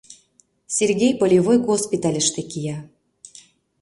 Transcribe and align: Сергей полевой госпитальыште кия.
Сергей 0.75 1.11
полевой 1.19 1.57
госпитальыште 1.67 2.41
кия. 2.51 2.77